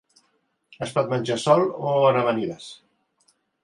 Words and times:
Es 0.85 0.95
pot 0.95 1.13
menjar 1.13 1.39
sol 1.45 1.69
o 1.69 1.95
en 2.09 2.21
amanides. 2.25 2.75